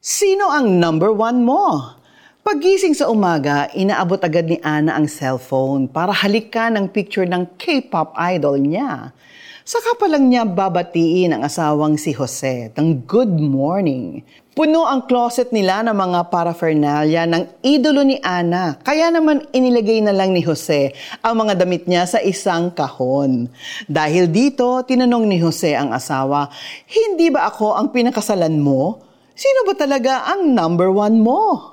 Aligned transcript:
Sino 0.00 0.48
ang 0.48 0.80
number 0.80 1.12
one 1.12 1.44
mo? 1.44 1.92
Pagising 2.40 2.96
sa 2.96 3.12
umaga, 3.12 3.68
inaabot 3.76 4.16
agad 4.16 4.48
ni 4.48 4.56
Ana 4.64 4.96
ang 4.96 5.04
cellphone 5.04 5.92
para 5.92 6.08
halikan 6.08 6.72
ang 6.72 6.88
picture 6.88 7.28
ng 7.28 7.44
K-pop 7.60 8.16
idol 8.16 8.56
niya. 8.56 9.12
Saka 9.60 10.00
pa 10.00 10.08
lang 10.08 10.32
niya 10.32 10.48
babatiin 10.48 11.36
ang 11.36 11.44
asawang 11.44 12.00
si 12.00 12.16
Jose 12.16 12.72
ng 12.80 13.04
good 13.04 13.28
morning. 13.28 14.24
Puno 14.56 14.88
ang 14.88 15.04
closet 15.04 15.52
nila 15.52 15.84
ng 15.84 15.92
mga 15.92 16.32
paraphernalia 16.32 17.28
ng 17.28 17.60
idolo 17.60 18.00
ni 18.00 18.16
Ana. 18.24 18.80
Kaya 18.80 19.12
naman 19.12 19.52
inilagay 19.52 20.00
na 20.00 20.16
lang 20.16 20.32
ni 20.32 20.40
Jose 20.40 20.96
ang 21.20 21.44
mga 21.44 21.60
damit 21.60 21.84
niya 21.84 22.08
sa 22.08 22.24
isang 22.24 22.72
kahon. 22.72 23.52
Dahil 23.84 24.32
dito, 24.32 24.80
tinanong 24.80 25.28
ni 25.28 25.36
Jose 25.36 25.76
ang 25.76 25.92
asawa, 25.92 26.48
Hindi 26.88 27.28
ba 27.28 27.52
ako 27.52 27.76
ang 27.76 27.92
pinakasalan 27.92 28.56
mo? 28.56 29.09
Sino 29.40 29.64
ba 29.64 29.72
talaga 29.72 30.28
ang 30.28 30.52
number 30.52 30.92
one 30.92 31.16
mo? 31.16 31.72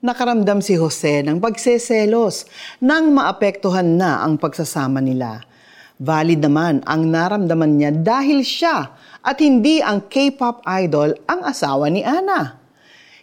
Nakaramdam 0.00 0.64
si 0.64 0.72
Jose 0.72 1.20
ng 1.20 1.36
pagseselos 1.36 2.48
nang 2.80 3.12
maapektuhan 3.12 4.00
na 4.00 4.24
ang 4.24 4.40
pagsasama 4.40 5.04
nila. 5.04 5.44
Valid 6.00 6.40
naman 6.40 6.80
ang 6.88 7.04
naramdaman 7.04 7.76
niya 7.76 7.92
dahil 7.92 8.40
siya 8.40 8.96
at 9.20 9.36
hindi 9.44 9.84
ang 9.84 10.08
K-pop 10.08 10.64
idol 10.64 11.12
ang 11.28 11.44
asawa 11.44 11.92
ni 11.92 12.00
Ana. 12.00 12.56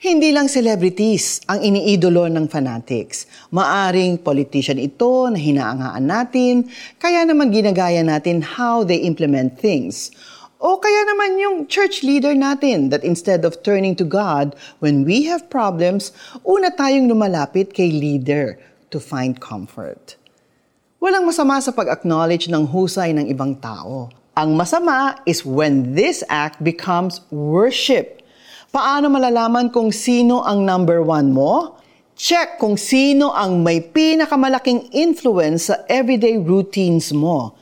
Hindi 0.00 0.32
lang 0.32 0.48
celebrities 0.48 1.44
ang 1.44 1.60
iniidolo 1.60 2.32
ng 2.32 2.48
fanatics. 2.48 3.28
Maaring 3.52 4.24
politician 4.24 4.80
ito 4.80 5.28
na 5.28 5.36
hinaangaan 5.36 6.04
natin, 6.04 6.64
kaya 6.96 7.28
naman 7.28 7.52
ginagaya 7.52 8.00
natin 8.00 8.40
how 8.40 8.88
they 8.88 9.04
implement 9.04 9.60
things. 9.60 10.16
O 10.56 10.80
kaya 10.80 11.04
naman 11.04 11.36
yung 11.36 11.56
church 11.68 12.00
leader 12.00 12.32
natin 12.32 12.88
that 12.88 13.04
instead 13.04 13.44
of 13.44 13.60
turning 13.60 13.92
to 13.92 14.08
God 14.08 14.56
when 14.80 15.04
we 15.04 15.28
have 15.28 15.52
problems, 15.52 16.16
una 16.48 16.72
tayong 16.72 17.12
lumalapit 17.12 17.76
kay 17.76 17.92
leader 17.92 18.56
to 18.88 18.96
find 18.96 19.36
comfort. 19.36 20.16
Walang 20.96 21.28
masama 21.28 21.60
sa 21.60 21.76
pag-acknowledge 21.76 22.48
ng 22.48 22.72
husay 22.72 23.12
ng 23.12 23.28
ibang 23.28 23.52
tao. 23.60 24.08
Ang 24.32 24.56
masama 24.56 25.20
is 25.28 25.44
when 25.44 25.92
this 25.92 26.24
act 26.32 26.64
becomes 26.64 27.20
worship. 27.28 28.24
Paano 28.72 29.12
malalaman 29.12 29.68
kung 29.68 29.92
sino 29.92 30.40
ang 30.40 30.64
number 30.64 31.04
one 31.04 31.36
mo? 31.36 31.76
Check 32.16 32.56
kung 32.56 32.80
sino 32.80 33.28
ang 33.36 33.60
may 33.60 33.84
pinakamalaking 33.84 34.88
influence 34.96 35.68
sa 35.68 35.84
everyday 35.92 36.40
routines 36.40 37.12
mo. 37.12 37.52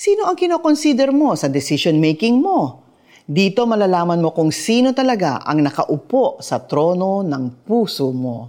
Sino 0.00 0.24
ang 0.24 0.32
kinoconsider 0.32 1.12
mo 1.12 1.36
sa 1.36 1.44
decision-making 1.44 2.40
mo? 2.40 2.88
Dito 3.28 3.68
malalaman 3.68 4.24
mo 4.24 4.32
kung 4.32 4.48
sino 4.48 4.96
talaga 4.96 5.44
ang 5.44 5.60
nakaupo 5.60 6.40
sa 6.40 6.56
trono 6.56 7.20
ng 7.20 7.68
puso 7.68 8.08
mo. 8.08 8.48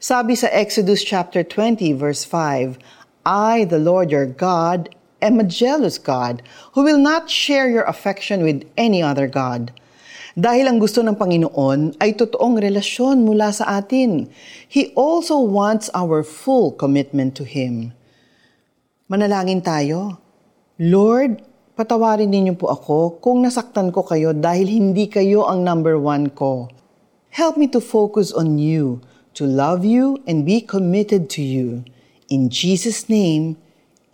Sabi 0.00 0.32
sa 0.32 0.48
Exodus 0.48 1.04
chapter 1.04 1.44
20 1.44 1.92
verse 1.92 2.24
5, 2.24 2.80
I, 3.28 3.68
the 3.68 3.76
Lord 3.76 4.08
your 4.08 4.24
God, 4.24 4.88
am 5.20 5.36
a 5.36 5.44
jealous 5.44 6.00
God 6.00 6.40
who 6.72 6.80
will 6.80 6.96
not 6.96 7.28
share 7.28 7.68
your 7.68 7.84
affection 7.84 8.40
with 8.40 8.64
any 8.80 9.04
other 9.04 9.28
God. 9.28 9.76
Dahil 10.40 10.72
ang 10.72 10.80
gusto 10.80 11.04
ng 11.04 11.20
Panginoon 11.20 12.00
ay 12.00 12.16
totoong 12.16 12.64
relasyon 12.64 13.28
mula 13.28 13.52
sa 13.52 13.76
atin. 13.76 14.24
He 14.64 14.96
also 14.96 15.36
wants 15.36 15.92
our 15.92 16.24
full 16.24 16.72
commitment 16.72 17.36
to 17.36 17.44
Him. 17.44 17.92
Manalangin 19.12 19.60
tayo. 19.60 20.24
Lord, 20.78 21.42
patawarin 21.74 22.30
ninyo 22.30 22.54
po 22.54 22.70
ako 22.70 23.18
kung 23.18 23.42
nasaktan 23.42 23.90
ko 23.90 24.06
kayo 24.06 24.30
dahil 24.30 24.70
hindi 24.70 25.10
kayo 25.10 25.42
ang 25.50 25.66
number 25.66 25.98
one 25.98 26.30
ko. 26.30 26.70
Help 27.34 27.58
me 27.58 27.66
to 27.66 27.82
focus 27.82 28.30
on 28.30 28.62
you, 28.62 29.02
to 29.34 29.42
love 29.42 29.82
you 29.82 30.22
and 30.30 30.46
be 30.46 30.62
committed 30.62 31.26
to 31.34 31.42
you. 31.42 31.82
In 32.30 32.46
Jesus' 32.46 33.10
name, 33.10 33.58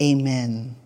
Amen. 0.01 0.81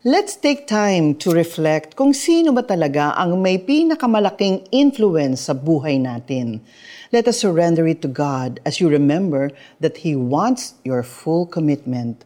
Let's 0.00 0.40
take 0.40 0.64
time 0.64 1.12
to 1.20 1.36
reflect 1.36 2.00
kung 2.00 2.16
sino 2.16 2.56
ba 2.56 2.64
talaga 2.64 3.12
ang 3.12 3.44
may 3.44 3.60
pinakamalaking 3.60 4.72
influence 4.72 5.52
sa 5.52 5.52
buhay 5.52 6.00
natin. 6.00 6.64
Let 7.12 7.28
us 7.28 7.44
surrender 7.44 7.84
it 7.84 8.00
to 8.00 8.08
God 8.08 8.64
as 8.64 8.80
you 8.80 8.88
remember 8.88 9.52
that 9.84 10.00
He 10.00 10.16
wants 10.16 10.80
your 10.80 11.04
full 11.04 11.44
commitment. 11.44 12.24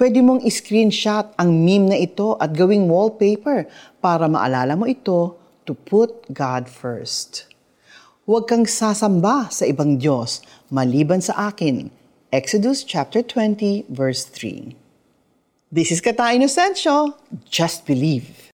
Pwede 0.00 0.24
mong 0.24 0.48
screenshot 0.48 1.28
ang 1.36 1.60
meme 1.60 1.92
na 1.92 1.98
ito 2.00 2.32
at 2.40 2.56
gawing 2.56 2.88
wallpaper 2.88 3.68
para 4.00 4.32
maalala 4.32 4.72
mo 4.72 4.88
ito 4.88 5.36
to 5.68 5.76
put 5.76 6.24
God 6.32 6.72
first. 6.72 7.44
Huwag 8.24 8.48
kang 8.48 8.64
sasamba 8.64 9.52
sa 9.52 9.68
ibang 9.68 10.00
Diyos 10.00 10.40
maliban 10.72 11.20
sa 11.20 11.52
akin. 11.52 11.92
Exodus 12.32 12.80
chapter 12.80 13.20
20 13.20 13.92
verse 13.92 14.24
3. 14.24 14.72
This 15.68 15.92
is 15.92 16.00
Kata 16.00 16.32
Inocencio. 16.32 17.20
Just 17.52 17.84
believe. 17.84 18.48